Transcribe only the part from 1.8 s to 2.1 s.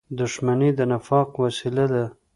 ده.